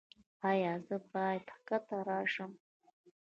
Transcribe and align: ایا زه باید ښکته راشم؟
ایا 0.49 0.73
زه 0.87 0.95
باید 1.11 1.43
ښکته 1.55 1.97
راشم؟ 2.07 2.51